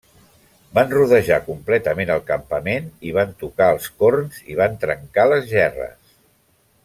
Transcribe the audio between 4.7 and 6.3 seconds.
trencar les gerres.